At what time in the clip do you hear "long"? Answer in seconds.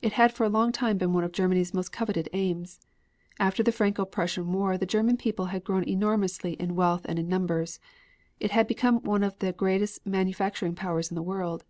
0.48-0.72